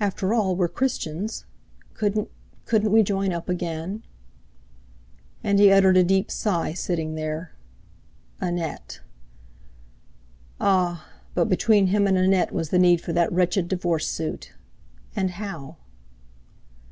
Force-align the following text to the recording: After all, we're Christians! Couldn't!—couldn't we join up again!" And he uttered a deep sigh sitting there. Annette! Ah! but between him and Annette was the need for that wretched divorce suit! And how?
After 0.00 0.34
all, 0.34 0.56
we're 0.56 0.66
Christians! 0.66 1.44
Couldn't!—couldn't 1.94 2.90
we 2.90 3.04
join 3.04 3.32
up 3.32 3.48
again!" 3.48 4.02
And 5.44 5.60
he 5.60 5.70
uttered 5.70 5.96
a 5.96 6.02
deep 6.02 6.32
sigh 6.32 6.72
sitting 6.72 7.14
there. 7.14 7.52
Annette! 8.40 8.98
Ah! 10.60 11.08
but 11.32 11.44
between 11.48 11.86
him 11.86 12.08
and 12.08 12.16
Annette 12.18 12.50
was 12.50 12.70
the 12.70 12.78
need 12.80 13.00
for 13.00 13.12
that 13.12 13.30
wretched 13.30 13.68
divorce 13.68 14.08
suit! 14.08 14.52
And 15.14 15.30
how? 15.30 15.76